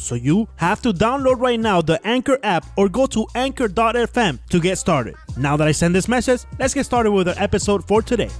[0.00, 4.60] So you have to download right now the Anchor app or go to anchor.fm to
[4.60, 5.14] get started.
[5.36, 8.30] Now that I send this message, let's get started with our episode for today.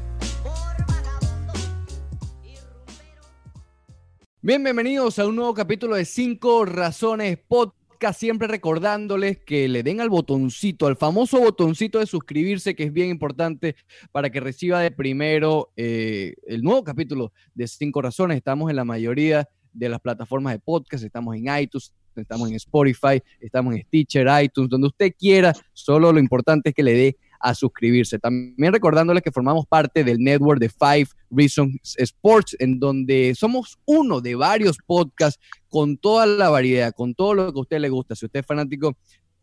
[4.40, 8.18] Bien, bienvenidos a un nuevo capítulo de 5 Razones Podcast.
[8.18, 13.10] Siempre recordándoles que le den al botoncito, al famoso botoncito de suscribirse, que es bien
[13.10, 13.76] importante
[14.10, 18.38] para que reciba de primero eh, el nuevo capítulo de 5 Razones.
[18.38, 23.22] Estamos en la mayoría de las plataformas de podcast, estamos en iTunes, estamos en Spotify,
[23.40, 27.54] estamos en Stitcher, iTunes, donde usted quiera, solo lo importante es que le dé a
[27.54, 28.18] suscribirse.
[28.18, 34.20] También recordándoles que formamos parte del network de Five Reasons Sports, en donde somos uno
[34.20, 38.14] de varios podcasts con toda la variedad, con todo lo que a usted le gusta.
[38.14, 38.96] Si usted es fanático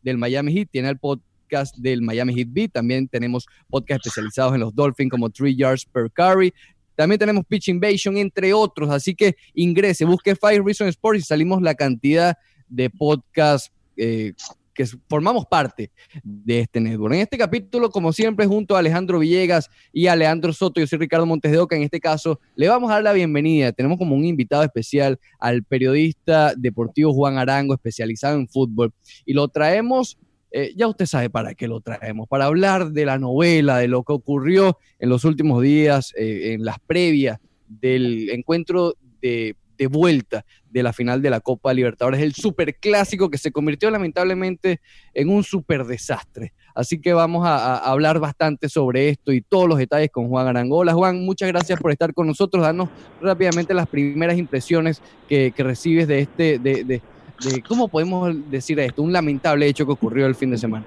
[0.04, 2.72] del Miami Heat, tiene el podcast del Miami Heat Beat.
[2.74, 6.54] También tenemos podcasts especializados en los Dolphins como Three Yards Per Carry.
[6.98, 8.90] También tenemos Pitch Invasion, entre otros.
[8.90, 12.36] Así que ingrese, busque Five Reasons Sports y salimos la cantidad
[12.68, 14.34] de podcasts eh,
[14.74, 15.92] que formamos parte
[16.24, 17.14] de este network.
[17.14, 21.00] En este capítulo, como siempre, junto a Alejandro Villegas y a Leandro Soto, yo soy
[21.00, 21.76] Ricardo Montes de Oca.
[21.76, 23.72] En este caso, le vamos a dar la bienvenida.
[23.72, 28.92] Tenemos como un invitado especial al periodista deportivo Juan Arango, especializado en fútbol.
[29.26, 30.18] Y lo traemos
[30.52, 34.04] eh, ya usted sabe para qué lo traemos, para hablar de la novela, de lo
[34.04, 39.56] que ocurrió en los últimos días, eh, en las previas del encuentro de,
[39.90, 44.80] vuelta de la final de la Copa Libertadores, el superclásico que se convirtió lamentablemente
[45.14, 46.54] en un super desastre.
[46.74, 50.94] Así que vamos a, hablar bastante sobre esto y todos los detalles con Juan Arangola.
[50.94, 52.64] Juan, muchas gracias por estar con nosotros.
[52.64, 52.90] Danos
[53.22, 56.58] rápidamente las primeras impresiones que, recibes de este...
[56.58, 57.02] De,
[57.44, 59.02] de, ¿cómo podemos decir esto?
[59.02, 60.86] Un lamentable hecho que ocurrió el fin de semana.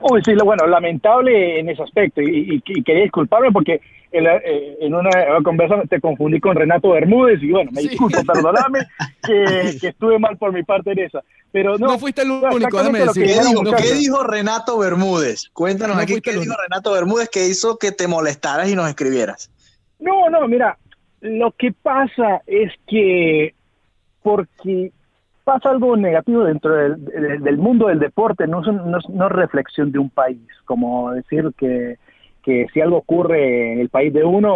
[0.00, 3.80] Uy, sí, bueno, lamentable en ese aspecto y, y, y quería disculparme porque
[4.12, 5.10] en, la, eh, en, una
[5.42, 7.88] conversa te confundí con Renato Bermúdez y bueno, me sí.
[7.88, 8.80] disculpo, perdóname
[9.26, 11.22] que, que, estuve mal por mi parte en esa.
[11.50, 13.26] Pero no, no fuiste el único, déjame decir.
[13.26, 15.50] ¿Qué dijo, ¿Qué dijo Renato Bermúdez?
[15.52, 19.50] Cuéntanos no aquí qué dijo Renato Bermúdez que hizo que te molestaras y nos escribieras.
[19.98, 20.78] No, no, mira,
[21.20, 23.54] lo que pasa es que
[24.22, 24.92] porque
[25.44, 30.10] pasa algo negativo dentro del, mundo del deporte, no, no, no, es reflexión de un
[30.10, 31.96] país, como decir que,
[32.42, 34.52] que si algo ocurre en el país de uno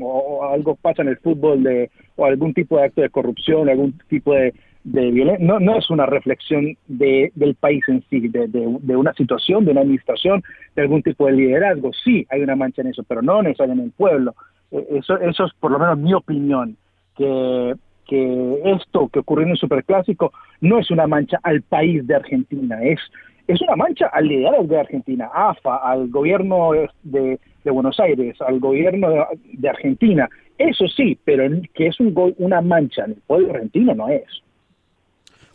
[0.00, 3.98] o, algo pasa en el fútbol de, o algún tipo de acto de corrupción, algún
[4.08, 4.54] tipo de,
[4.84, 9.12] de violencia, no, no es una reflexión de, del país en sí, de, de, una
[9.14, 10.42] situación, de una administración,
[10.76, 11.90] de algún tipo de liderazgo.
[12.04, 14.34] Sí, hay una mancha en eso, pero no necesariamente en el pueblo.
[14.70, 16.76] Eso, eso es por lo menos mi opinión,
[17.16, 17.74] que
[18.08, 22.82] que esto que ocurrió en el Superclásico no es una mancha al país de Argentina,
[22.82, 22.98] es,
[23.46, 26.70] es una mancha al liderazgo de Argentina, AFA, al gobierno
[27.02, 30.28] de, de Buenos Aires, al gobierno de, Argentina.
[30.56, 34.24] Eso sí, pero que es un, una mancha en el pueblo argentino no es.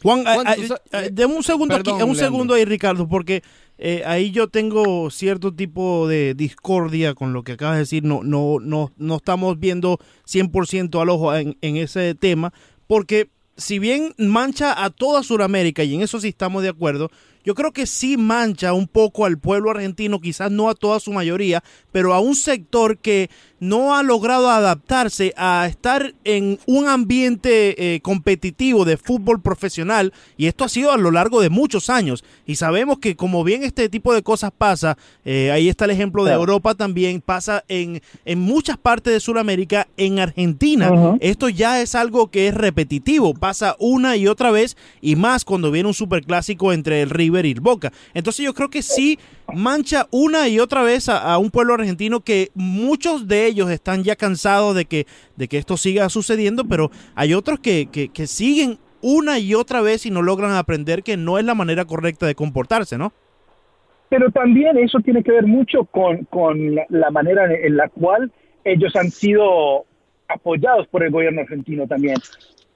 [0.03, 0.23] Juan,
[1.11, 3.41] de un segundo Perdón, aquí, un segundo ahí, Ricardo, porque
[3.77, 8.03] eh, ahí yo tengo cierto tipo de discordia con lo que acabas de decir.
[8.03, 12.53] No, no, no, no estamos viendo 100% al ojo en, en ese tema,
[12.85, 17.09] porque si bien mancha a toda Sudamérica, y en eso sí estamos de acuerdo,
[17.43, 21.11] yo creo que sí mancha un poco al pueblo argentino, quizás no a toda su
[21.11, 27.95] mayoría, pero a un sector que no ha logrado adaptarse a estar en un ambiente
[27.95, 32.25] eh, competitivo de fútbol profesional y esto ha sido a lo largo de muchos años
[32.45, 36.25] y sabemos que como bien este tipo de cosas pasa, eh, ahí está el ejemplo
[36.25, 36.41] de claro.
[36.41, 41.17] Europa también, pasa en, en muchas partes de Sudamérica, en Argentina, uh -huh.
[41.21, 45.71] esto ya es algo que es repetitivo, pasa una y otra vez y más cuando
[45.71, 47.91] viene un superclásico entre el River el Boca.
[48.13, 49.19] Entonces yo creo que sí
[49.53, 54.15] mancha una y otra vez a, un pueblo argentino que muchos de ellos están ya
[54.15, 59.37] cansados de que, de que esto siga sucediendo, pero hay otros que, que, siguen una
[59.39, 62.97] y otra vez y no logran aprender que no es la manera correcta de comportarse,
[62.97, 63.11] ¿no?
[64.09, 68.31] Pero también eso tiene que ver mucho con, con la manera en la cual
[68.63, 69.85] ellos han sido
[70.27, 72.15] apoyados por el gobierno argentino también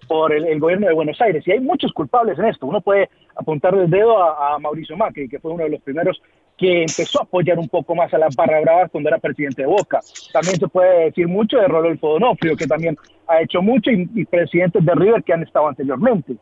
[0.07, 1.43] por el, gobierno de Buenos Aires.
[1.47, 2.65] Y hay muchos culpables en esto.
[2.65, 6.21] Uno puede apuntar el dedo a, Mauricio Macri, que fue uno de los primeros
[6.57, 9.67] que empezó a apoyar un poco más a las barra bravas cuando era presidente de
[9.67, 9.99] Boca.
[10.33, 14.25] También se puede decir mucho de Rodolfo Donofrio, que también ha hecho mucho, y, y
[14.25, 16.35] presidentes de River que han estado anteriormente.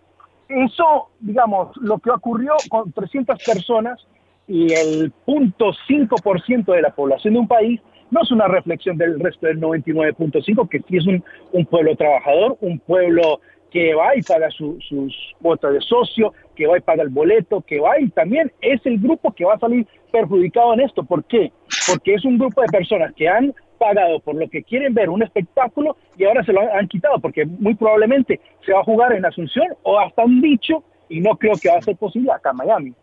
[0.47, 4.07] eso, digamos, lo que ocurrió con 300 personas
[4.47, 7.81] y el 0.5% de la población de un país
[8.11, 12.79] no es una reflexión del resto del 99.5, que sí es un, pueblo trabajador, un
[12.79, 13.39] pueblo
[13.75, 17.81] que va y paga sus cuotas de socio, que va y paga el boleto, que
[17.81, 21.03] va y también es el grupo que va a salir perjudicado en esto.
[21.03, 21.51] ¿Por qué?
[21.85, 25.23] Porque es un grupo de personas que han pagado por lo que quieren ver un
[25.23, 29.25] espectáculo y ahora se lo han quitado porque muy probablemente se va a jugar en
[29.25, 32.55] Asunción o hasta un dicho y no creo que va a ser posible acá en
[32.55, 32.93] Miami.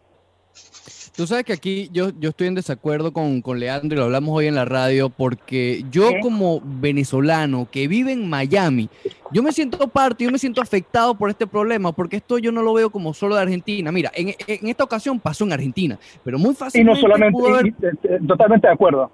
[1.15, 4.35] Tú sabes que aquí yo, yo estoy en desacuerdo con, con Leandro y lo hablamos
[4.35, 8.89] hoy en la radio porque yo como venezolano que vive en Miami,
[9.31, 12.63] yo me siento parte, yo me siento afectado por este problema porque esto yo no
[12.63, 13.93] lo veo como solo de Argentina.
[13.93, 16.99] Mira, en, en esta ocasión pasó en Argentina, pero muy fácilmente...
[16.99, 17.75] Y no solamente,
[18.27, 19.11] totalmente de acuerdo.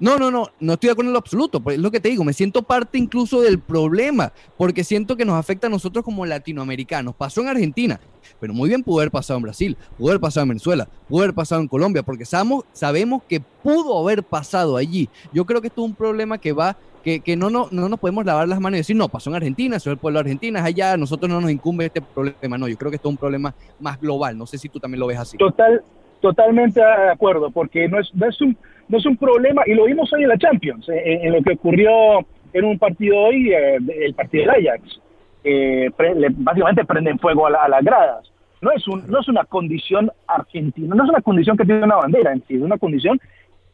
[0.00, 2.08] No, no, no, no estoy de acuerdo en lo absoluto, pues es lo que te
[2.08, 6.26] digo, me siento parte incluso del problema, porque siento que nos afecta a nosotros como
[6.26, 7.14] latinoamericanos.
[7.14, 8.00] Pasó en Argentina,
[8.40, 11.34] pero muy bien pudo haber pasado en Brasil, pudo haber pasado en Venezuela, pudo haber
[11.34, 15.08] pasado en Colombia, porque sabemos, que pudo haber pasado allí.
[15.32, 18.00] Yo creo que esto es un problema que va, que, que no, no, no nos
[18.00, 20.22] podemos lavar las manos y decir, no, pasó en Argentina, eso es el pueblo de
[20.22, 22.58] Argentina, es allá, a nosotros no nos incumbe este problema.
[22.58, 24.98] No, yo creo que esto es un problema más global, no sé si tú también
[24.98, 25.36] lo ves así.
[25.36, 25.82] Total,
[26.20, 28.56] totalmente de acuerdo, porque no es, no es un
[28.88, 31.52] no es un problema, y lo vimos hoy en la Champions, eh, en, lo que
[31.52, 35.00] ocurrió en un partido hoy, eh, el partido del Ajax.
[35.46, 35.90] Eh,
[36.36, 38.30] básicamente prenden fuego a, las gradas.
[38.62, 41.96] No es, un, no es una condición argentina, no es una condición que tiene una
[41.96, 43.20] bandera en sí, es una condición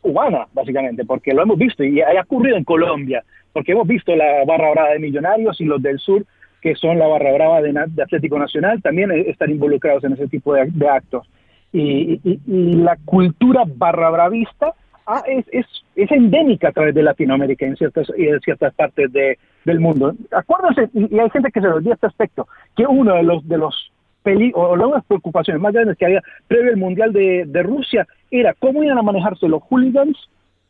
[0.00, 3.22] cubana, básicamente, porque lo hemos visto y ha ocurrido en Colombia,
[3.52, 6.24] porque hemos visto la barra brava de Millonarios y los del sur,
[6.60, 10.88] que son la barra brava de, Atlético Nacional, también están involucrados en ese tipo de,
[10.88, 11.28] actos.
[11.72, 14.74] Y, y, la cultura barra bravista
[15.16, 15.66] ah, es, es,
[15.96, 20.14] es, endémica a través de Latinoamérica en ciertas, y en ciertas partes de, del mundo.
[20.30, 23.92] Acuérdense, y, hay gente que se olvida este aspecto, que uno de los, de los
[24.22, 28.54] peli o las preocupaciones más grandes que había previo al Mundial de, de Rusia era
[28.54, 30.16] cómo iban a manejarse los hooligans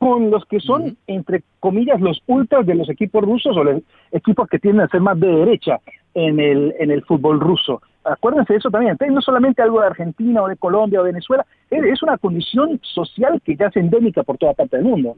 [0.00, 3.82] con los que son, entre comillas, los ultras de los equipos rusos o los
[4.12, 5.78] equipos que tienden a ser más de derecha
[6.14, 7.82] en el, en el fútbol ruso.
[8.04, 8.92] Acuérdense de eso también.
[8.92, 13.40] Entonces, no solamente algo de Argentina o de Colombia o Venezuela, es una condición social
[13.44, 15.16] que ya es endémica por toda parte del mundo.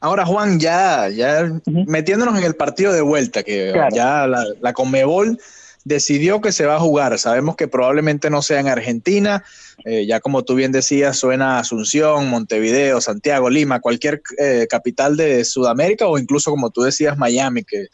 [0.00, 5.38] Ahora, Juan, ya, ya metiéndonos en el partido de vuelta, que ya la, la Conmebol
[5.86, 7.16] decidió que se va a jugar.
[7.16, 9.44] Sabemos que probablemente no sea en Argentina,
[9.84, 15.44] eh, ya como tú bien decías, suena Asunción, Montevideo, Santiago, Lima, cualquier eh, capital de
[15.44, 17.86] Sudamérica o incluso como tú decías, Miami, que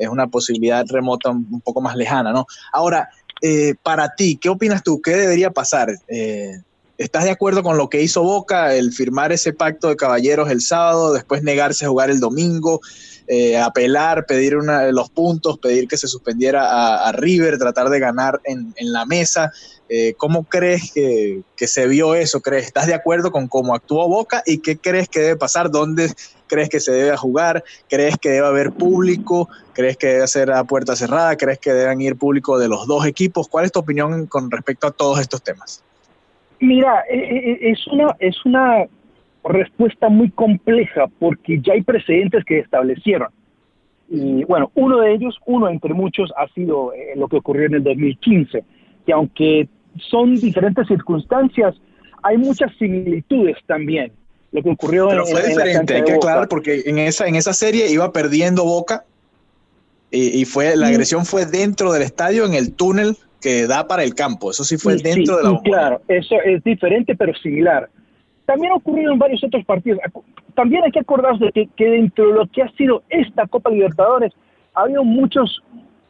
[0.00, 2.46] es una posibilidad remota un, poco más lejana, ¿no?
[2.72, 3.08] Ahora,
[3.42, 5.00] eh, para ti, ¿qué opinas tú?
[5.00, 5.90] ¿Qué debería pasar?
[6.98, 10.60] ¿Estás de acuerdo con lo que hizo Boca, el firmar ese pacto de caballeros el
[10.60, 12.80] sábado, después negarse a jugar el domingo?
[13.32, 18.40] eh, apelar, pedir una, los puntos, pedir que se suspendiera a, River, tratar de ganar
[18.42, 19.52] en, la mesa.
[19.92, 22.40] Eh, ¿Cómo crees que, se vio eso?
[22.40, 25.68] ¿Crees, ¿Estás de acuerdo con cómo actuó Boca y qué crees que debe pasar?
[25.68, 26.06] ¿Dónde
[26.46, 27.64] crees que se debe jugar?
[27.88, 29.48] ¿Crees que debe haber público?
[29.72, 31.36] ¿Crees que debe ser a puerta cerrada?
[31.36, 33.48] ¿Crees que deben ir público de los dos equipos?
[33.48, 35.82] ¿Cuál es tu opinión con respecto a todos estos temas?
[36.60, 38.86] Mira, eh, eh, es una, es una
[39.42, 43.30] respuesta muy compleja porque ya hay precedentes que establecieron.
[44.08, 47.82] Y bueno, uno de ellos, uno entre muchos, ha sido lo que ocurrió en el
[47.82, 48.62] 2015,
[49.04, 49.68] que aunque
[49.98, 51.74] son diferentes circunstancias,
[52.22, 54.12] hay muchas similitudes también.
[54.52, 57.90] Lo que ocurrió Pero fue diferente, hay que aclarar, porque en esa, en esa serie
[57.90, 59.04] iba perdiendo Boca
[60.10, 64.14] y, fue la agresión fue dentro del estadio, en el túnel que da para el
[64.14, 64.50] campo.
[64.50, 67.88] Eso sí fue dentro de la Claro, eso es diferente pero similar.
[68.44, 70.00] También ha ocurrido en varios otros partidos.
[70.54, 74.32] También hay que acordarse de que, dentro de lo que ha sido esta Copa Libertadores,
[74.74, 75.62] ha habido muchos,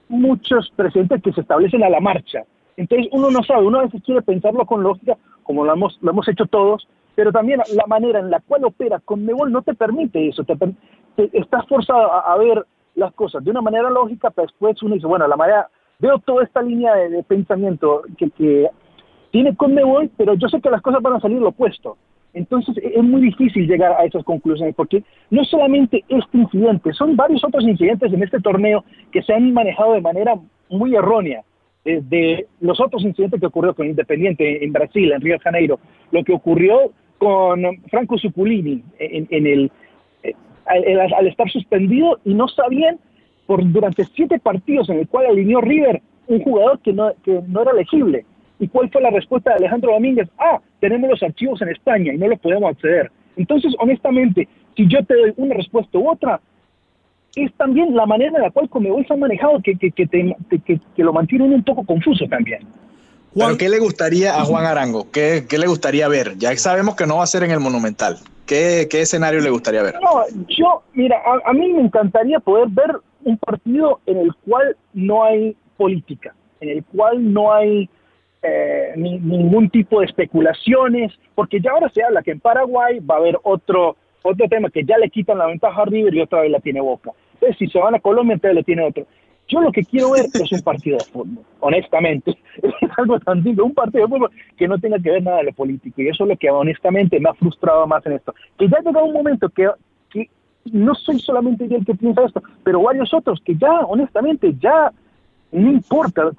[0.09, 2.45] muchos presentes que se establecen a la marcha.
[2.81, 6.13] Entonces uno no sabe, uno a veces quiere pensarlo con lógica, como lo hemos, lo
[6.13, 9.75] hemos hecho todos, pero también la manera en la cual opera con Mebol no te
[9.75, 10.57] permite eso, te,
[11.35, 15.29] estás forzado a, ver las cosas de una manera lógica, pero después uno dice, bueno,
[15.29, 15.69] la manera,
[15.99, 18.71] veo toda esta línea de, pensamiento que, que
[19.31, 21.99] tiene con Mebol, pero yo sé que las cosas van a salir lo opuesto.
[22.33, 27.15] Entonces e-, es muy difícil llegar a esas conclusiones porque no solamente este incidente, son
[27.15, 30.37] varios otros incidentes en este torneo que se han manejado de manera
[30.71, 31.45] muy errónea.
[31.85, 36.23] Desde los otros incidentes que ocurrió con Independiente en Brasil, en Río de Janeiro, lo
[36.25, 39.71] que ocurrió con Franco Zuculini en, el,
[40.23, 40.35] eh,
[40.67, 42.99] al, estar suspendido y no sabían
[43.47, 47.63] por durante siete partidos en el cual alineó River un jugador que no, que no
[47.63, 48.25] era elegible
[48.61, 50.29] ¿Y cuál fue la respuesta de Alejandro Domínguez?
[50.39, 53.11] Ah, tenemos los archivos en España y no los podemos acceder.
[53.37, 54.47] Entonces, honestamente,
[54.77, 56.41] si yo te doy una respuesta u otra,
[57.37, 60.81] es también la manera en la cual Comebol se ha manejado que, que, que, que,
[61.03, 62.67] lo mantiene un poco confuso también.
[63.35, 65.09] Juan, ¿qué le gustaría a Juan Arango?
[65.13, 66.37] ¿Qué, ¿Qué, le gustaría ver?
[66.37, 68.19] Ya sabemos que no va a ser en el Monumental.
[68.45, 69.95] ¿Qué, qué escenario le gustaría ver?
[70.03, 75.23] No, yo, mira, a, mí me encantaría poder ver un partido en el cual no
[75.23, 77.89] hay política, en el cual no hay
[78.43, 83.19] eh, ningún tipo de especulaciones, porque ya ahora se habla que en Paraguay va a
[83.19, 86.51] haber otro otro tema que ya le quitan la ventaja a River y otra vez
[86.51, 87.13] la tiene Boca.
[87.35, 89.07] Entonces, si se van a Colombia, entonces le tiene otro.
[89.49, 92.39] Yo lo que quiero ver es un partido de fútbol, honestamente.
[92.63, 95.45] Es algo tan simple, un partido de fútbol que no tenga que ver nada de
[95.45, 96.03] lo político.
[96.03, 98.35] Y eso es lo que honestamente me ha frustrado más en esto.
[98.59, 99.69] Que ya ha llegado un momento que,
[100.73, 104.93] no soy solamente yo el que piensa esto, pero varios otros que ya, honestamente, ya
[105.53, 106.31] no importa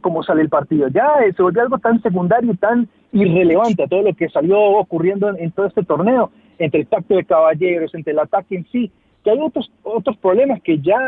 [0.00, 0.88] cómo sale el partido.
[0.88, 5.34] Ya se volvió algo tan secundario y tan irrelevante a todo lo que salió ocurriendo
[5.36, 6.30] en todo este torneo
[6.64, 8.90] entre el pacto de caballeros, entre el ataque en sí,
[9.24, 10.98] que hay otros otros problemas que ya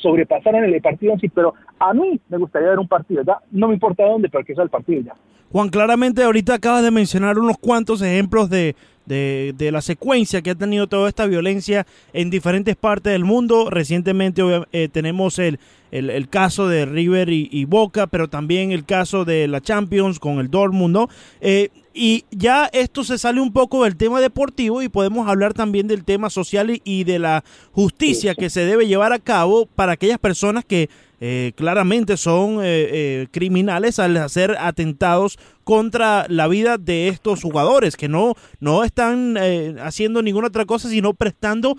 [0.00, 3.68] sobrepasaron el partido en sí, pero a mí me gustaría ver un partido, ya no
[3.68, 5.14] me importa dónde, pero que sea el partido ya.
[5.50, 8.74] Juan, claramente ahorita acabas de mencionar unos cuantos ejemplos de,
[9.06, 13.68] de, la secuencia que ha tenido toda esta violencia en diferentes partes del mundo.
[13.70, 14.42] Recientemente
[14.72, 15.58] eh, tenemos el,
[15.90, 20.50] el, caso de River y, Boca, pero también el caso de la Champions con el
[20.50, 21.08] Dortmund, ¿no?
[21.40, 25.88] Eh, y ya esto se sale un poco del tema deportivo y podemos hablar también
[25.88, 30.18] del tema social y, de la justicia que se debe llevar a cabo para aquellas
[30.18, 30.88] personas que
[31.20, 38.08] eh, claramente son eh, criminales al hacer atentados contra la vida de estos jugadores que
[38.08, 39.36] no, no están
[39.78, 41.76] haciendo ninguna otra cosa sino prestando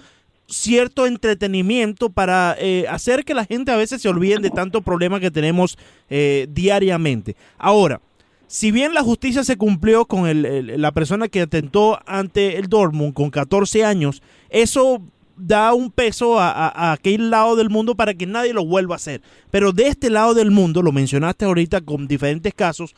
[0.48, 5.20] cierto entretenimiento para eh, hacer que la gente a veces se olviden de tanto problema
[5.20, 5.77] que tenemos
[6.10, 7.36] eh, diariamente.
[7.58, 8.01] Ahora,
[8.48, 10.30] si bien la justicia se cumplió con
[10.80, 15.02] la persona que atentó ante el Dortmund con 14 años, eso
[15.36, 18.98] da un peso a, a, aquel lado del mundo para que nadie lo vuelva a
[18.98, 19.22] hacer.
[19.50, 22.96] Pero de este lado del mundo, lo mencionaste ahorita con diferentes casos,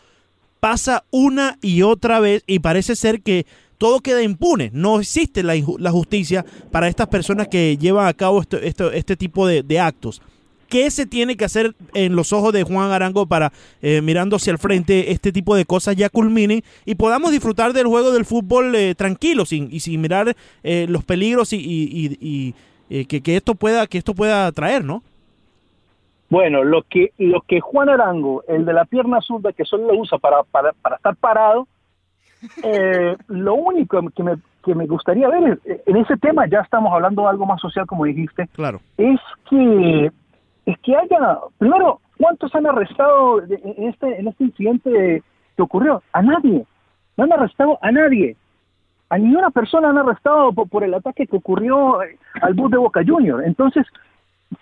[0.60, 3.46] pasa una y otra vez y parece ser que
[3.78, 4.72] todo queda impune.
[4.74, 10.22] No existe la, justicia para estas personas que llevan a cabo este tipo de, actos.
[10.70, 14.52] ¿Qué se tiene que hacer en los ojos de Juan Arango para, eh, mirando hacia
[14.52, 18.76] el frente, este tipo de cosas ya culminen y podamos disfrutar del juego del fútbol
[18.76, 22.54] eh, tranquilo sin, y sin mirar eh, los peligros y,
[22.90, 25.02] que, esto pueda, que esto pueda traer, ¿no?
[26.30, 30.00] Bueno, lo que, lo que Juan Arango, el de la pierna zurda, que solo lo
[30.00, 31.68] usa para, para, para estar parado,
[32.64, 37.22] eh, lo único que me, que me gustaría ver en ese tema, ya estamos hablando
[37.22, 38.82] de algo más social, como dijiste, claro.
[38.98, 39.20] es
[39.50, 40.12] que
[40.66, 45.24] es que haya, primero, ¿cuántos han arrestado en este, en este incidente
[45.56, 46.02] que ocurrió?
[46.14, 46.66] A nadie.
[47.18, 48.36] No han arrestado a nadie.
[49.10, 53.02] A ninguna persona han arrestado por, el ataque que ocurrió eh, al bus de Boca
[53.06, 53.44] Junior.
[53.46, 53.86] Entonces,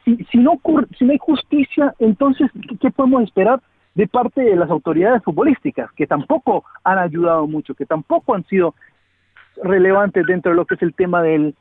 [0.04, 0.60] si, si, no,
[0.98, 3.62] si no hay justicia, entonces, ¿qué podemos esperar
[3.96, 8.74] de parte de las autoridades futbolísticas, que tampoco han ayudado mucho, que tampoco han sido
[9.62, 11.54] relevantes dentro de lo que es el tema del,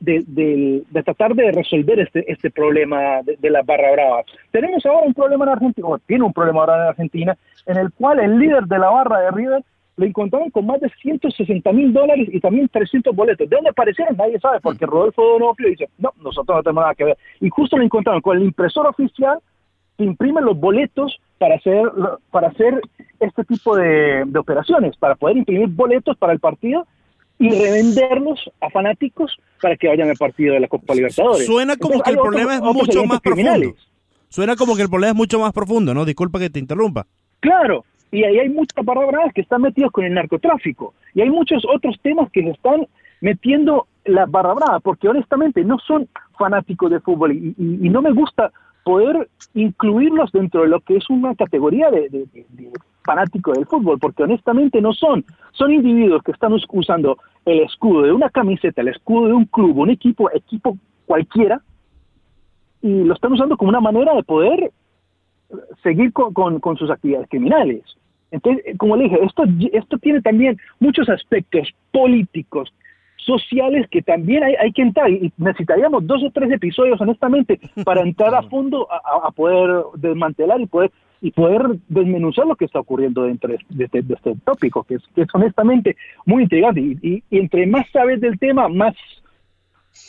[0.00, 4.26] de, tratar de resolver este, este problema de, de las barra bravas.
[4.50, 7.92] Tenemos ahora un problema en Argentina, o tiene un problema ahora en Argentina, en el
[7.92, 9.64] cual el líder de la barra de River
[9.98, 13.48] lo encontraron con más de 160 mil dólares y también 300 boletos.
[13.48, 14.16] ¿De dónde aparecieron?
[14.16, 17.18] Nadie sabe, porque Rodolfo Donofrio dice, no, nosotros no tenemos nada que ver.
[17.40, 19.40] Y justo lo encontraron con el impresor oficial
[19.96, 21.82] que imprime los boletos para hacer,
[22.30, 22.80] para hacer
[23.18, 26.86] este tipo de, operaciones, para poder imprimir boletos para el partido
[27.38, 31.46] y revenderlos a fanáticos para que vayan al partido de la Copa Libertadores.
[31.46, 33.74] Suena como que el problema es mucho más profundo.
[34.28, 36.04] Suena como que el problema es mucho más profundo, ¿no?
[36.04, 37.06] Disculpa que te interrumpa.
[37.40, 41.64] Claro, y ahí hay muchas palabras que están metidas con el narcotráfico y hay muchos
[41.72, 42.86] otros temas que se están
[43.20, 48.52] metiendo la barra brava, porque honestamente no son fanáticos de fútbol y no me gusta
[48.88, 52.70] poder incluirlos dentro de lo que es una categoría de, de,
[53.08, 58.12] fanático del fútbol, porque honestamente no son, son individuos que están usando el escudo de
[58.12, 61.62] una camiseta, el escudo de un club, un equipo, equipo cualquiera,
[62.82, 64.72] y lo están usando como una manera de poder
[65.82, 67.82] seguir con, con sus actividades criminales.
[68.30, 72.70] Entonces, como le dije, esto, esto tiene también muchos aspectos políticos,
[73.16, 78.02] sociales que también hay, hay que entrar y necesitaríamos dos o tres episodios honestamente para
[78.02, 83.22] entrar a fondo a, poder desmantelar y poder y poder desmenuzar lo que está ocurriendo
[83.22, 85.96] dentro de este, este tópico que es, que es honestamente
[86.26, 88.94] muy intrigante y, entre más sabes del tema más,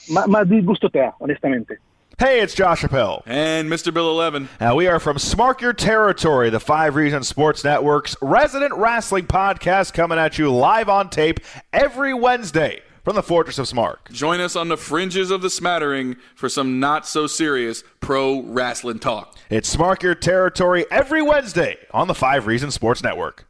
[0.10, 1.78] más, más disgusto te da honestamente
[2.18, 3.24] Hey, it's Josh Appel.
[3.26, 3.94] And Mr.
[3.94, 4.50] Bill 11.
[4.60, 9.94] Now, we are from Smark Your Territory, the Five Reasons Sports Network's resident wrestling podcast
[9.94, 11.40] coming at you live on tape
[11.72, 14.12] every Wednesday from the Fortress of Smark.
[14.12, 19.00] Join us on the fringes of the smattering for some not so serious pro wrestling
[19.00, 19.36] talk.
[19.50, 23.46] It's Smark Your Territory every Wednesday on the Five Reasons Sports Network.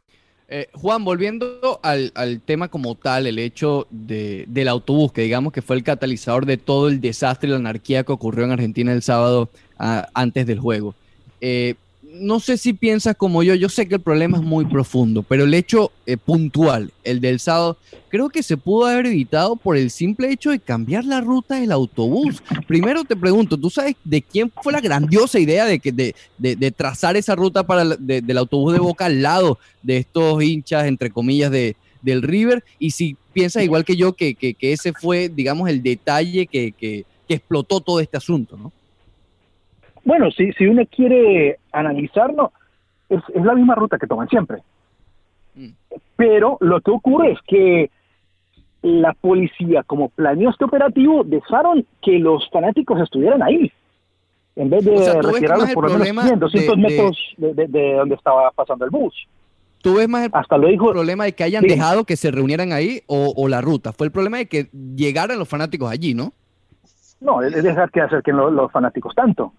[0.52, 5.52] Eh, Juan, volviendo al, al, tema como tal, el hecho de, del autobús, que digamos
[5.52, 8.92] que fue el catalizador de todo el desastre y la anarquía que ocurrió en Argentina
[8.92, 10.96] el sábado a, antes del juego.
[11.40, 11.76] Eh,
[12.12, 15.44] no sé si piensas como yo, yo sé que el problema es muy profundo, pero
[15.44, 17.76] el hecho eh, puntual, el del sábado,
[18.08, 21.72] creo que se pudo haber evitado por el simple hecho de cambiar la ruta del
[21.72, 22.42] autobús.
[22.66, 26.70] Primero te pregunto, ¿tú sabes de quién fue la grandiosa idea de, que, de, de,
[26.70, 31.50] trazar esa ruta para del autobús de Boca al lado de estos hinchas, entre comillas,
[31.50, 32.64] de, del River?
[32.78, 36.72] Y si piensas igual que yo que, que, que ese fue, digamos, el detalle que,
[36.72, 38.72] que explotó todo este asunto, ¿no?
[40.04, 42.52] Bueno, si, si uno quiere analizarlo,
[43.08, 44.62] es, es la misma ruta que toman siempre.
[45.54, 45.70] Mm.
[46.16, 47.90] Pero lo que ocurre es que
[48.82, 53.70] la policía, como planeó este operativo, dejaron que los fanáticos estuvieran ahí.
[54.56, 58.84] En vez de retirarlos por lo menos 100, 200 metros de, de, donde estaba pasando
[58.84, 59.14] el bus.
[59.82, 62.72] ¿Tú ves más el, Hasta lo dijo, problema de que hayan dejado que se reunieran
[62.72, 63.92] ahí o, o, la ruta?
[63.92, 66.32] Fue el problema de que llegaran los fanáticos allí, ¿no?
[67.20, 69.52] No, es dejar que acerquen los, los fanáticos tanto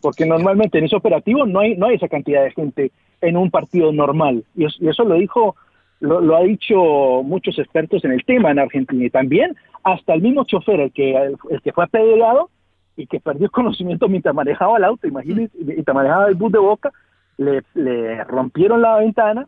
[0.00, 3.50] porque normalmente en ese operativo no hay, no hay esa cantidad de gente en un
[3.50, 4.44] partido normal.
[4.54, 5.56] Y, eso lo dijo,
[6.00, 9.04] lo, ha dicho muchos expertos en el tema en Argentina.
[9.04, 12.50] Y también hasta el mismo chofer, el que, el, que fue apedreado
[12.96, 16.58] y que perdió el conocimiento mientras manejaba el auto, imagínense, mientras manejaba el bus de
[16.58, 16.92] boca,
[17.36, 19.46] le, le rompieron la ventana,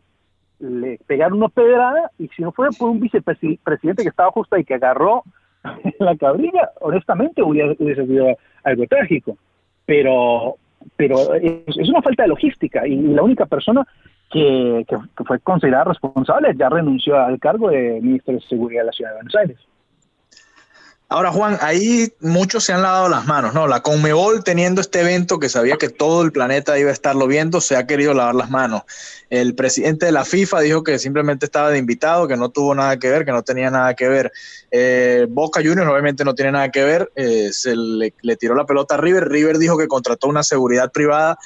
[0.59, 4.63] le pegaron una pedrada y si no fuera por un vicepresidente que estaba justo ahí
[4.63, 5.23] que agarró
[5.99, 8.27] la cabrilla, honestamente hubiese, hubiese sido
[8.63, 9.37] algo trágico
[9.85, 10.55] pero,
[10.95, 13.85] pero es, una falta de logística y la única persona
[14.29, 18.91] que, que, fue considerada responsable ya renunció al cargo de ministro de Seguridad de la
[18.93, 19.57] Ciudad de Buenos Aires.
[21.11, 23.67] Ahora, Juan, ahí muchos se han lavado las manos, ¿no?
[23.67, 27.59] La Conmebol, teniendo este evento que sabía que todo el planeta iba a estarlo viendo,
[27.59, 28.83] se ha querido lavar las manos.
[29.29, 32.97] El presidente de la FIFA dijo que simplemente estaba de invitado, que no tuvo nada
[32.97, 34.31] que ver, que no tenía nada que ver.
[34.71, 38.95] Eh, Boca Juniors obviamente no tiene nada que ver, eh, se le, tiró la pelota
[38.95, 39.27] a River.
[39.27, 41.37] River dijo que contrató una seguridad privada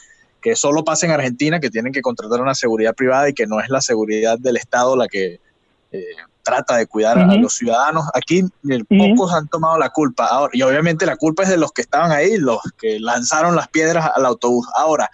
[0.44, 3.60] que solo pasa en Argentina, que tienen que contratar una seguridad privada y que no
[3.60, 5.40] es la seguridad del Estado la que...
[5.92, 6.06] Eh,
[6.46, 8.06] trata de cuidar a los ciudadanos.
[8.14, 8.44] Aquí
[8.88, 10.28] pocos han tomado la culpa.
[10.28, 13.68] Ahora, y obviamente la culpa es de los que estaban ahí, los que lanzaron las
[13.68, 14.68] piedras al autobús.
[14.78, 15.10] Ahora,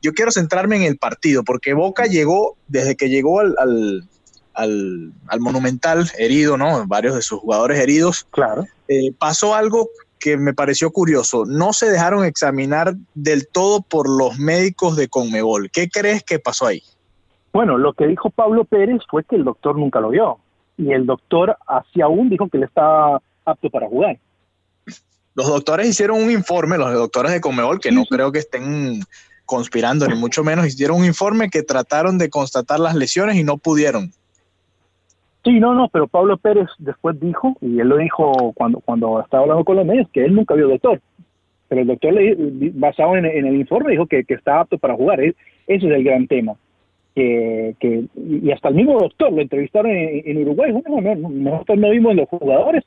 [0.00, 3.54] yo quiero centrarme en el partido, porque Boca llegó, desde que llegó al,
[4.54, 6.86] al, al, Monumental herido, ¿no?
[6.86, 8.26] Varios de sus jugadores heridos.
[8.30, 8.66] Claro.
[8.88, 11.44] Eh, pasó algo que me pareció curioso.
[11.44, 15.70] No se dejaron examinar del todo por los médicos de Conmebol.
[15.70, 16.82] ¿Qué crees que pasó ahí?
[17.52, 20.38] Bueno, lo que dijo Pablo Pérez fue que el doctor nunca lo vio
[20.76, 24.18] y el doctor hacia aún dijo que él estaba apto para jugar.
[25.34, 29.00] Los doctores hicieron un informe, los doctores de Comebol, que no creo que estén
[29.46, 33.56] conspirando ni mucho menos, hicieron un informe que trataron de constatar las lesiones y no
[33.56, 34.10] pudieron.
[35.44, 39.42] Sí, no, no, pero Pablo Pérez después dijo, y él lo dijo cuando, cuando estaba
[39.42, 41.00] hablando con los medios, que él nunca vio doctor.
[41.68, 42.36] Pero el doctor, le,
[42.74, 45.20] basado en, el informe, dijo que, que estaba apto para jugar.
[45.20, 45.34] Ese
[45.66, 46.54] es el gran tema
[47.14, 50.72] que, y hasta el mismo doctor lo entrevistaron en, Uruguay.
[50.72, 52.84] nosotros no vimos los jugadores,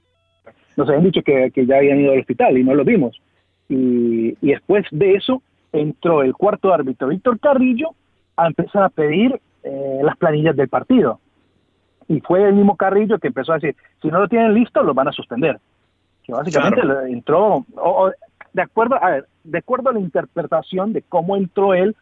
[0.76, 3.22] nos habían dicho que, ya habían ido al hospital y no lo vimos.
[3.70, 7.90] Y, después de eso entró el cuarto árbitro, Víctor Carrillo,
[8.38, 11.20] a empezar a pedir eh, las planillas del partido.
[12.08, 14.94] Y fue el mismo Carrillo que empezó a decir, si no lo tienen listo, lo
[14.94, 15.60] van a suspender.
[16.24, 17.66] Que básicamente entró,
[18.54, 21.96] de acuerdo, a ver, de acuerdo a la interpretación de cómo entró él,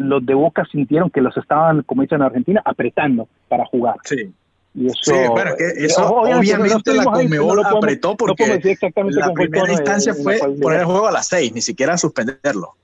[0.00, 3.96] los de Boca sintieron que los estaban, como dicen en Argentina, apretando para jugar.
[4.04, 4.32] Sí.
[4.72, 10.38] Y eso, sí, bueno, que eso obviamente, la Conmebol apretó porque la primera instancia fue
[10.60, 12.74] poner el juego a las seis, ni siquiera suspenderlo.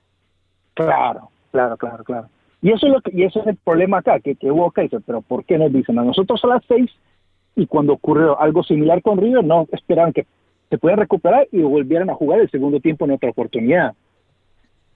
[0.73, 2.27] Claro, claro, claro, claro.
[2.61, 4.99] Y eso es lo que, y ese es el problema acá, que, que Boca dice,
[4.99, 6.91] pero ¿por qué nos dicen a nosotros a las seis?
[7.55, 10.27] Y cuando ocurrió algo similar con River, no esperaban que
[10.69, 13.95] se pudieran recuperar y volvieran a jugar el segundo tiempo en otra oportunidad.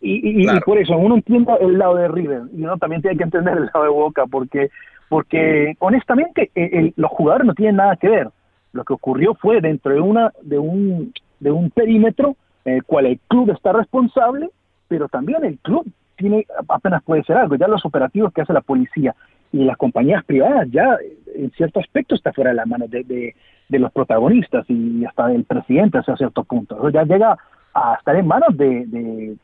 [0.04, 3.56] Y, por eso uno entiende el lado de River y uno también tiene que entender
[3.56, 4.72] el lado de Boca porque
[5.10, 8.30] porque honestamente eh, los jugadores no tienen nada que ver.
[8.74, 12.36] Lo que ocurrió fue dentro de una de un de un perímetro
[12.66, 14.50] en el cual el club está responsable,
[14.88, 15.86] pero también el club
[16.16, 17.56] tiene apenas puede ser algo.
[17.56, 19.16] Ya los operativos que hace la policía
[19.52, 20.98] y las compañías privadas ya
[21.36, 25.44] en cierto aspecto está fuera de las manos de, de, los protagonistas y hasta del
[25.44, 26.90] presidente hasta cierto punto.
[26.90, 27.38] ya llega
[27.74, 29.36] a estar en manos de, de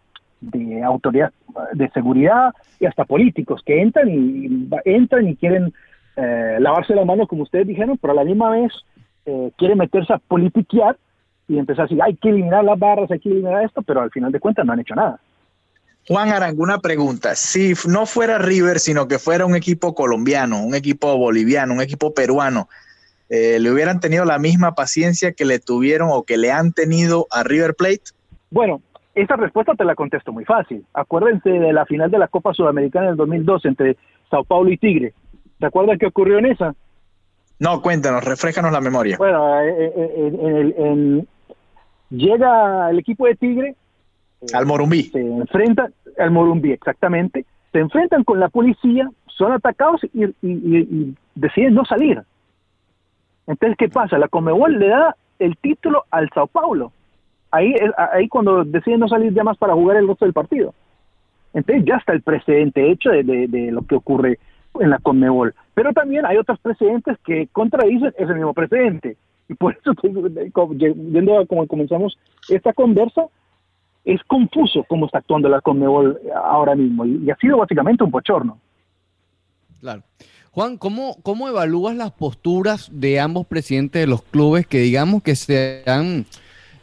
[0.84, 1.32] autoridad
[1.74, 5.74] de seguridad y hasta políticos que entran y entran y quieren
[6.16, 8.72] eh, lavarse las manos como ustedes dijeron, pero a la misma vez
[9.26, 10.98] eh, quiere meterse a politiquear
[11.48, 14.12] y empezar a decir, hay que eliminar las barras, hay que eliminar esto, pero al
[14.12, 15.20] final de cuentas no han hecho nada.
[16.08, 21.18] Juan Aranguna pregunta, si no fuera River, sino que fuera un equipo colombiano, un equipo
[21.18, 22.70] boliviano, un equipo peruano,
[23.30, 27.28] eh, ¿le hubieran tenido la misma paciencia que le tuvieron o que le han tenido
[27.30, 28.04] a River Plate?
[28.50, 28.82] Bueno,
[29.22, 30.86] esta respuesta te la contesto muy fácil.
[30.94, 33.98] Acuérdense de la final de la Copa Sudamericana del 2002 entre
[34.30, 35.14] Sao Paulo y Tigre.
[35.60, 36.76] ¿Te acuerdas qué ocurrió en esa?
[37.60, 39.18] No, cuéntanos, refrescanos la memoria.
[39.18, 41.26] Bueno, eh, eh,
[42.12, 43.76] llega el equipo de Tigre.
[44.54, 45.04] Al Morumbí.
[45.04, 47.46] Se enfrenta al Morumbí, exactamente.
[47.72, 52.22] Se enfrentan con la policía, son atacados y, deciden no salir.
[53.48, 54.18] Entonces, ¿qué pasa?
[54.18, 56.92] La Comebol le da el título al Sao Paulo.
[57.58, 57.76] Ahí,
[58.14, 60.74] ahí cuando deciden no salir ya más para jugar el resto del partido.
[61.54, 64.38] Entonces ya está el precedente hecho de, de lo que ocurre
[64.80, 65.56] en la Conmebol.
[65.74, 69.18] Pero también hay otros precedentes que contradicen ese mismo precedente.
[69.50, 69.94] Y por eso,
[70.96, 72.18] viendo como comenzamos
[72.50, 73.26] esta conversa,
[74.04, 77.06] es confuso cómo está actuando la Conmebol ahora mismo.
[77.06, 78.60] Y, ha sido básicamente un bochorno.
[79.80, 80.04] Claro.
[80.52, 85.36] Juan, ¿cómo, ¿cómo evalúas las posturas de ambos presidentes de los clubes que digamos que
[85.36, 86.26] se han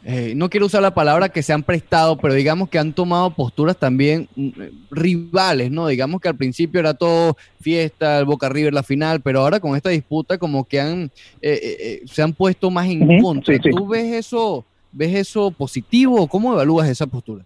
[0.07, 3.31] eh, no quiero usar la palabra que se han prestado, pero digamos que han tomado
[3.31, 4.49] posturas también mm,
[4.91, 5.87] rivales, ¿no?
[5.87, 9.75] Digamos que al principio era todo fiesta, el Boca River la final, pero ahora con
[9.75, 13.57] esta disputa como que han eh, eh, se han puesto más en contra.
[13.57, 16.27] ¿Tú ves eso, ves eso positivo?
[16.27, 17.43] ¿Cómo evalúas esa postura?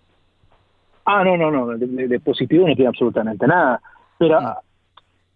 [1.06, 3.80] Ah, no, no, no, de, positivo no tiene absolutamente nada.
[4.18, 4.48] Pero mm.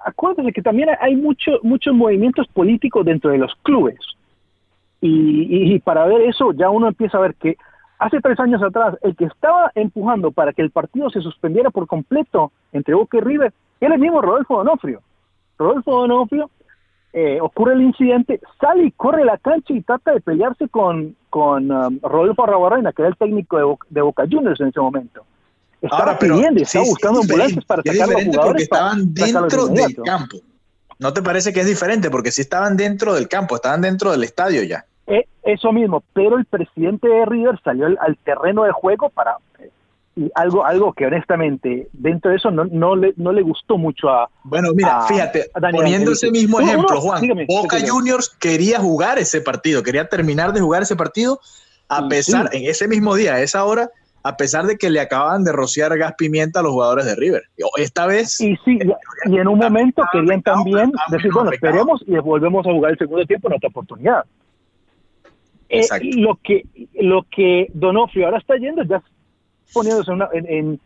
[0.07, 3.97] acuérdate que también hay mucho, muchos movimientos políticos dentro de los clubes.
[5.05, 7.57] Y, para ver eso ya uno empieza a ver que
[7.99, 11.87] hace tres años atrás el que estaba empujando para que el partido se suspendiera por
[11.87, 15.01] completo entre Boca y River era el mismo Rodolfo Donofrio.
[15.57, 16.49] Rodolfo Donofrio
[17.11, 21.69] eh, ocurre el incidente, sale y corre la cancha y trata de pelearse con, con
[21.69, 25.25] um, Rodolfo Arrabarrena, que era el técnico de, Boca Juniors en ese momento.
[25.81, 28.45] Estaba pidiendo, estaba buscando ambulancias para sacar a los jugadores.
[28.45, 30.37] Porque estaban dentro del campo.
[30.97, 32.09] ¿No te parece que es diferente?
[32.09, 34.85] Porque si estaban dentro del campo, estaban dentro del estadio ya.
[35.07, 39.69] Eh, eso mismo, pero el presidente de River salió al, terreno de juego para eh,
[40.15, 44.09] y algo algo que honestamente dentro de eso no, no le no le gustó mucho
[44.09, 49.81] a bueno mira fíjate poniendo ese mismo ejemplo Juan Boca Juniors quería jugar ese partido
[49.81, 51.39] quería terminar de jugar ese partido
[51.89, 53.89] a pesar en ese mismo día a esa hora
[54.21, 57.43] a pesar de que le acababan de rociar gas pimienta a los jugadores de River.
[57.77, 58.79] Esta vez y sí
[59.25, 63.25] y en un momento querían también decir bueno esperemos y volvemos a jugar el segundo
[63.25, 64.23] tiempo en otra oportunidad
[65.73, 69.01] eh, lo que lo que Donofrio ahora está yendo ya
[69.73, 70.79] poniéndose en,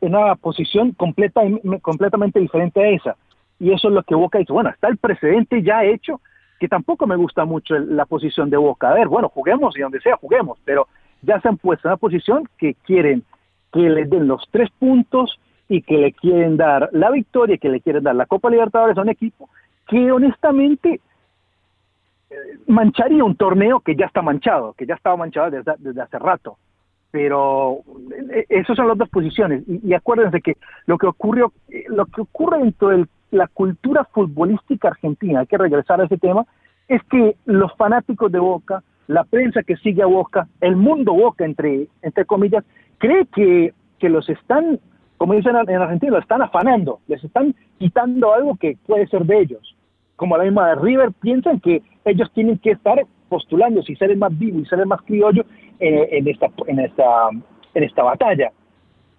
[0.00, 1.42] una posición completa,
[1.82, 3.16] completamente diferente a esa.
[3.58, 6.20] Y eso es lo que Boca dice, bueno, está el precedente ya hecho,
[6.58, 8.90] que tampoco me gusta mucho la posición de Boca.
[8.90, 10.86] A ver, bueno, juguemos y donde sea, juguemos, pero
[11.20, 13.24] ya se han puesto en una posición que quieren
[13.72, 15.38] que les den los tres puntos
[15.68, 19.02] y que le quieren dar la victoria, que le quieren dar la Copa Libertadores a
[19.02, 19.50] un equipo
[19.90, 21.00] que honestamente
[22.66, 26.58] mancharía un torneo que ya está manchado, que ya estaba manchado desde, hace rato.
[27.10, 27.80] Pero
[28.32, 29.64] eh, esas son las dos posiciones.
[29.66, 34.88] Y, acuérdense que lo que ocurrió, eh, lo que ocurre dentro de la cultura futbolística
[34.88, 36.46] argentina, hay que regresar a ese tema,
[36.88, 41.44] es que los fanáticos de Boca, la prensa que sigue a Boca, el mundo Boca,
[41.44, 42.64] entre, entre comillas,
[42.98, 44.78] cree que, que los están,
[45.16, 49.40] como dicen en Argentina, los están afanando, les están quitando algo que puede ser de
[49.40, 49.76] ellos
[50.20, 54.36] como la misma de River, piensan que ellos tienen que estar postulando si ser más
[54.38, 55.44] vivo y ser más criollo
[55.78, 57.28] en, esta, en, esta,
[57.74, 58.52] en esta batalla,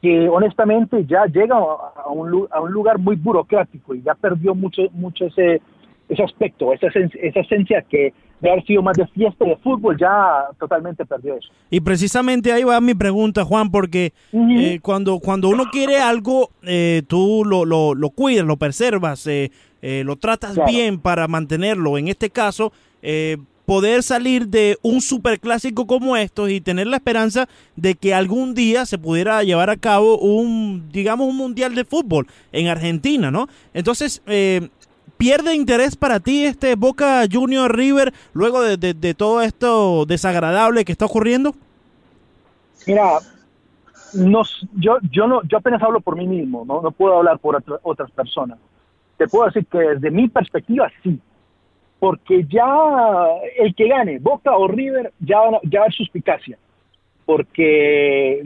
[0.02, 4.84] que honestamente ya llega a un, a un lugar muy burocrático y ya perdió mucho,
[4.92, 5.62] mucho ese,
[6.10, 10.48] ese aspecto, esa, esa esencia que de haber sido más de fiesta de fútbol, ya
[10.60, 11.50] totalmente perdió eso.
[11.70, 17.04] Y precisamente ahí va mi pregunta, Juan, porque eh, cuando, cuando uno quiere algo, eh,
[17.08, 21.98] tú lo, lo, lo, cuidas, lo preservas, eh, eh, lo tratas bien para mantenerlo.
[21.98, 27.48] En este caso, eh, poder salir de un superclásico como estos y tener la esperanza
[27.76, 32.28] de que algún día se pudiera llevar a cabo un, digamos, un mundial de fútbol
[32.52, 33.48] en Argentina, ¿no?
[33.74, 34.70] Entonces, eh,
[35.18, 41.06] ¿pierde interés para ti este Boca Junior River luego de, todo esto desagradable que está
[41.06, 41.56] ocurriendo?
[42.86, 43.20] Mira,
[44.14, 44.42] no,
[44.76, 48.12] yo, yo, no, yo apenas hablo por mí mismo, no, no puedo hablar por otras
[48.12, 48.58] personas
[49.22, 51.20] te puedo decir que desde mi perspectiva sí,
[52.00, 52.66] porque ya
[53.56, 56.58] el que gane, Boca o River, ya, ya va a haber suspicacia,
[57.28, 58.42] porque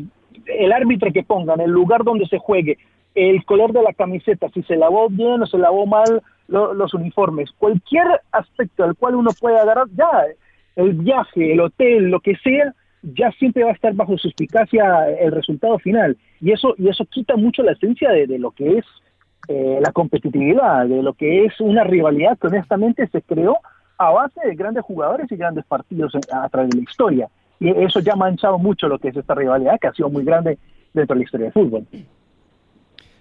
[0.48, 2.78] el árbitro que pongan, el lugar donde se juegue,
[3.14, 7.50] el color de la camiseta, si se lavó bien o se lavó mal los uniformes,
[7.58, 10.26] cualquier aspecto al cual uno pueda agarrar, ya
[10.76, 15.32] el viaje, el hotel, lo que sea, ya siempre va a estar bajo suspicacia el
[15.32, 16.18] resultado final.
[16.42, 18.86] Y eso, y eso quita mucho la esencia de, lo que es
[19.48, 23.58] eh, la competitividad, de lo que es una rivalidad que honestamente se creó
[23.98, 27.30] a base de grandes jugadores y grandes partidos a través de la historia.
[27.60, 30.24] Y eso ya ha manchado mucho lo que es esta rivalidad, que ha sido muy
[30.26, 30.58] grande
[30.94, 31.86] dentro de la historia del fútbol.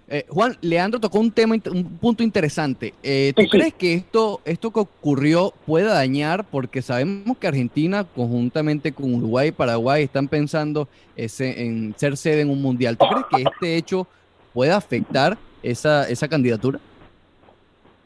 [0.07, 2.93] Eh, Juan, Leandro tocó un tema, un punto interesante.
[3.01, 6.45] Eh, ¿Tú crees que esto, esto que ocurrió pueda dañar?
[6.45, 12.49] Porque sabemos que Argentina, conjuntamente con Uruguay y Paraguay, están pensando en ser sede en
[12.49, 12.97] un mundial.
[12.97, 14.07] ¿Tú crees que este hecho
[14.53, 16.79] puede afectar esa, esa candidatura?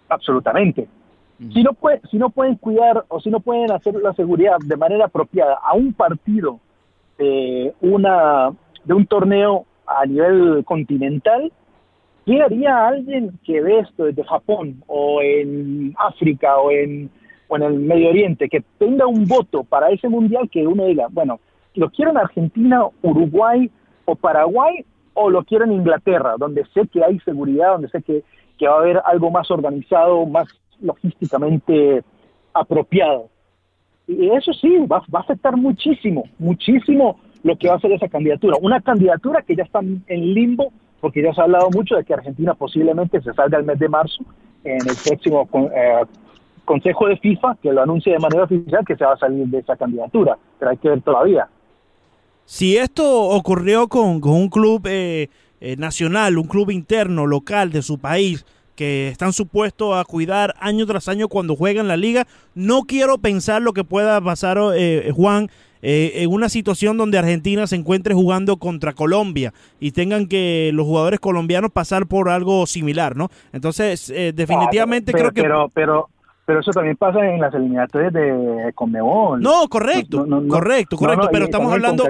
[0.07, 0.87] Absolutamente.
[1.53, 4.75] Si, no puede, si no pueden cuidar o si no pueden hacer la seguridad de
[4.75, 6.59] manera apropiada a un partido
[7.17, 8.49] de, una,
[8.83, 11.51] de un torneo a nivel continental,
[12.25, 17.09] ¿qué haría alguien que ve esto desde Japón o en África o en,
[17.47, 21.07] o en el Medio Oriente, que tenga un voto para ese mundial que uno diga,
[21.09, 21.39] bueno,
[21.75, 23.69] lo quiero en Argentina, Uruguay
[24.05, 24.85] o Paraguay
[25.19, 28.23] o lo quiero en Inglaterra, donde sé que hay seguridad, donde sé que,
[28.58, 30.47] que va a haber algo más organizado, más
[30.79, 32.03] logísticamente
[32.53, 33.27] apropiado.
[34.08, 38.08] Y eso sí, va, va, a afectar muchísimo, muchísimo lo que va a ser esa
[38.08, 38.58] candidatura.
[38.62, 42.13] Una candidatura que ya está en limbo, porque ya se ha hablado mucho de que
[42.13, 44.23] Argentina posiblemente se salga el mes de marzo
[44.63, 46.05] en el próximo eh,
[46.65, 49.58] Consejo de FIFA, que lo anuncie de manera oficial que se va a salir de
[49.58, 51.47] esa candidatura, pero hay que ver todavía.
[52.51, 55.29] Si esto ocurrió con, un club eh,
[55.62, 58.43] eh, nacional, un club interno, local de su país,
[58.75, 62.25] que están supuestos a cuidar año tras año cuando juegan la liga.
[62.55, 67.65] No quiero pensar lo que pueda pasar, eh, Juan, eh, en una situación donde Argentina
[67.65, 73.15] se encuentre jugando contra Colombia y tengan que los jugadores colombianos pasar por algo similar,
[73.15, 73.29] ¿no?
[73.53, 75.41] Entonces, eh, definitivamente creo que...
[75.41, 76.09] Pero, pero,
[76.49, 79.39] pero eso también pasa en las eliminatorias de Conmebol.
[79.39, 82.05] No, correcto, correcto, correcto, pero estamos hablando...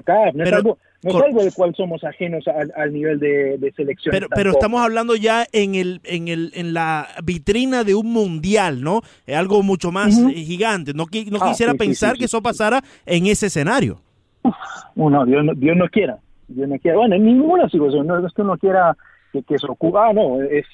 [1.04, 4.14] No es algo del cual somos ajenos al, nivel de, selección.
[4.14, 8.82] Pero, pero estamos hablando ya en el, en el, en la vitrina de un mundial,
[8.82, 9.02] ¿no?
[9.28, 10.94] Es algo mucho más eh, gigante.
[10.94, 14.00] No, no ah, quisiera pensar que eso pasara en ese escenario.
[14.96, 16.18] no, Dios no, Dios no quiera.
[16.48, 16.98] Dios no quiera.
[16.98, 18.08] Bueno, en ninguna situación.
[18.08, 18.96] No es que uno quiera
[19.34, 20.08] que, que eso ocurra.
[20.10, 20.66] Ah, no, es,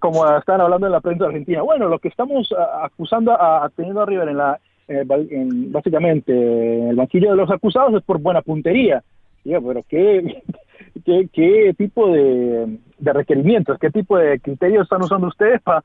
[0.00, 1.62] como están hablando en la prensa argentina.
[1.62, 6.96] Bueno, lo que estamos acusando a, teniendo a River en la, en, básicamente en el
[6.96, 9.02] banquillo de los acusados es por buena puntería
[9.44, 15.82] pero ¿qué, qué, tipo de, requerimientos, qué tipo de criterios están usando ustedes para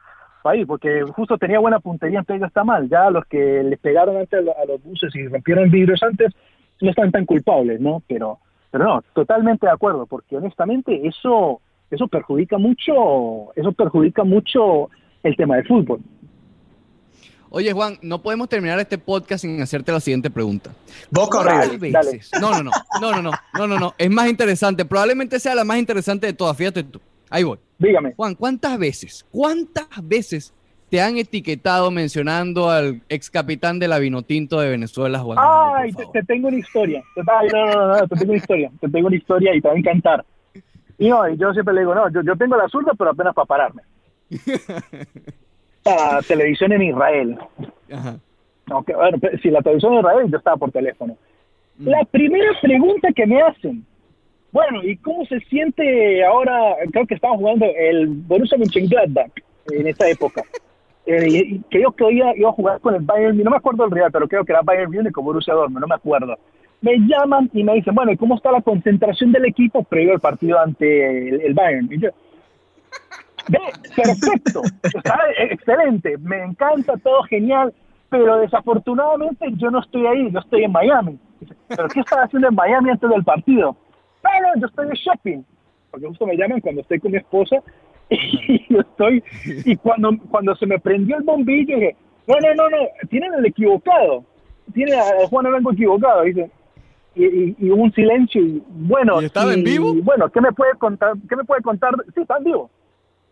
[0.56, 0.68] ir?
[0.68, 2.88] Porque justo tenía buena puntería, entonces ya está mal.
[2.90, 6.34] Ya los que le pegaron antes a los buses y rompieron vidrios antes
[6.80, 8.04] no están tan culpables, ¿no?
[8.08, 8.38] Pero,
[8.70, 14.90] pero no, totalmente de acuerdo, porque honestamente eso, eso perjudica mucho, eso perjudica mucho
[15.24, 16.02] el tema del fútbol.
[17.50, 20.72] Oye, Juan, no podemos terminar este podcast sin hacerte la siguiente pregunta.
[21.10, 21.30] Vos
[21.80, 22.32] veces?
[22.42, 23.94] No, no, no, no, no, no, no, no, no.
[23.98, 24.84] Es más interesante.
[24.84, 26.58] Probablemente sea la más interesante de todas.
[26.58, 27.00] Fíjate tú.
[27.30, 27.58] Ahí voy.
[27.80, 28.14] Dígame.
[28.16, 30.54] Juan, ¿cuántas veces, cuántas veces
[30.90, 35.38] te han etiquetado mencionando al ex capitán de la Vinotinto de Venezuela, Juan?
[35.42, 37.04] Ay, te, tengo una historia.
[37.16, 38.72] Ay, no, no, no, te tengo una historia.
[38.82, 40.26] Te tengo una historia y te va a encantar.
[40.98, 43.46] Y no, yo siempre le digo, no, yo, yo tengo la zurda, pero apenas para
[43.46, 43.84] pararme.
[46.28, 47.38] televisión en Israel.
[48.66, 51.18] bueno, si la televisión en Israel, yo estaba por teléfono.
[51.78, 51.88] Mm.
[51.88, 53.86] La primera pregunta que me hacen,
[54.52, 56.76] bueno, ¿y cómo se siente ahora?
[56.92, 59.32] Creo que estaba jugando el Borussia Mönchengladbach
[59.72, 60.44] en esta época.
[61.10, 64.12] Eh, creo que iba, iba a jugar con el Bayern, no me acuerdo el Real,
[64.12, 66.38] pero creo que era Bayern Munich o Borussia Dortmund, no me acuerdo.
[66.82, 70.20] Me llaman y me dicen, bueno, ¿y cómo está la concentración del equipo previo al
[70.20, 71.92] partido ante el, Bayern?
[71.92, 72.10] Y yo,
[73.96, 77.74] perfecto, está excelente, me encanta, todo genial,
[78.10, 81.20] pero desafortunadamente yo no estoy ahí, yo estoy en Miami.
[81.68, 83.76] ¿Pero qué estaba haciendo en Miami antes del partido?
[84.22, 85.44] Bueno, yo estoy de shopping,
[85.92, 87.58] porque justo me llaman cuando estoy con mi esposa
[88.10, 89.24] y estoy,
[89.66, 91.96] y cuando, cuando se me prendió el bombillo dije,
[92.28, 92.78] no, no, no, no,
[93.10, 94.24] tienen el equivocado,
[94.74, 96.50] tienen a Juan Arango equivocado, dice,
[97.18, 99.94] y, y, un silencio y bueno, ¿Y estaba en vivo?
[100.04, 101.14] bueno, ¿qué me puede contar?
[101.28, 101.94] ¿Qué me puede contar?
[102.14, 102.70] Sí, está en vivo.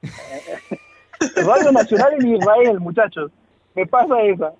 [1.45, 3.31] Radio Nacional en Israel, muchachos.
[3.75, 4.53] Me pasa esa.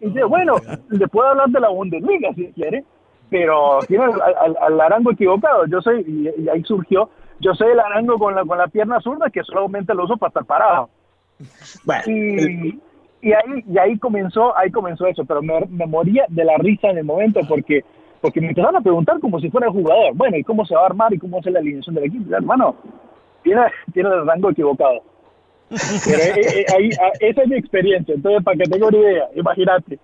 [0.00, 0.56] Y dice, bueno,
[0.90, 2.84] le puedo hablar de la Bundesliga si quiere,
[3.30, 5.66] pero tiene al, arango equivocado.
[5.66, 7.10] Yo soy, y, ahí surgió,
[7.40, 10.28] yo soy el arango con la, con la pierna zurda que solamente lo uso para
[10.28, 10.90] estar parado.
[12.06, 12.80] y,
[13.22, 16.98] y, ahí, y ahí comenzó, ahí comenzó eso, pero me, moría de la risa en
[16.98, 17.84] el momento porque
[18.24, 20.14] porque me empezaron a preguntar como si fuera el jugador.
[20.14, 22.34] Bueno, ¿y cómo se va a armar y cómo hace la alineación del equipo?
[22.34, 22.74] Hermano,
[23.42, 23.60] tiene,
[23.92, 25.02] tiene el rango equivocado.
[25.68, 29.28] Pero eh, eh, ahí, ah, esa es mi experiencia, entonces para que tenga una idea,
[29.34, 29.98] imagínate.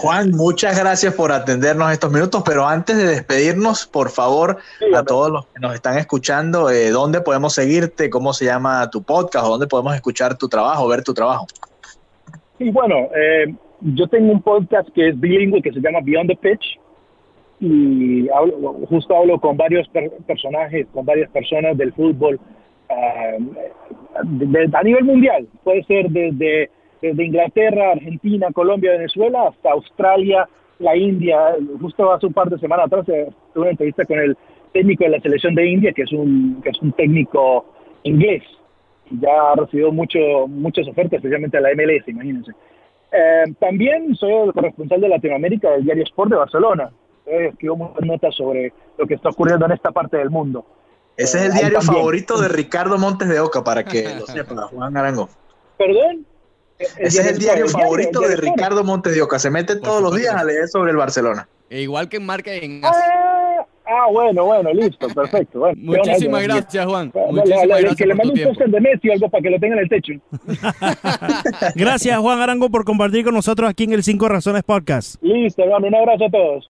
[0.00, 4.56] Juan, muchas gracias por atendernos estos minutos, pero antes de despedirnos, por favor,
[4.94, 8.08] a todos los que nos están escuchando, eh, ¿dónde podemos seguirte?
[8.08, 9.44] ¿Cómo se llama tu podcast?
[9.44, 11.46] ¿O dónde podemos escuchar tu trabajo, ver tu trabajo?
[12.56, 16.36] Sí, bueno, eh, yo tengo un podcast que es bilingüe que se llama Beyond the
[16.36, 16.78] Pitch
[17.60, 18.28] y
[18.88, 19.88] justo hablo con varios
[20.26, 22.38] personajes, con varias personas del fútbol
[22.88, 23.38] eh,
[24.72, 25.46] a nivel mundial.
[25.64, 31.56] Puede ser desde desde Inglaterra, Argentina, Colombia, Venezuela, hasta Australia, la India.
[31.80, 34.36] Justo hace un par de semanas atrás eh, tuve una entrevista con el
[34.72, 37.66] técnico de la selección de India, que es un, que es un técnico
[38.02, 38.42] inglés.
[39.10, 42.52] Ya ha recibido mucho, muchas ofertas, especialmente a la MLS, imagínense.
[43.12, 46.90] Eh, también soy el corresponsal de Latinoamérica del diario Sport de Barcelona.
[47.26, 50.64] Eh, escribo muchas notas sobre lo que está ocurriendo en esta parte del mundo.
[51.16, 54.96] Ese es el diario favorito de Ricardo Montes de Oca, para que lo sepa, Juan
[54.96, 55.28] Arango.
[55.78, 56.26] ¿Perdón?
[56.78, 59.38] Ese es el diario favorito de Ricardo Montes de Oca.
[59.38, 61.48] Se mete todos los días a leer sobre el Barcelona.
[61.70, 65.64] E igual que en marca en ah, ah, bueno, bueno, listo, perfecto.
[65.76, 67.10] Muchísimas gracias, Juan.
[67.30, 67.96] Muchísimas gracias.
[67.96, 69.88] Que le mande un póster de Messi o algo para que lo tenga en el
[69.88, 70.12] techo.
[71.74, 75.20] gracias, Juan Arango, por compartir con nosotros aquí en el Cinco Razones Podcast.
[75.22, 75.88] Listo, hermano.
[75.88, 76.64] Un abrazo a todos.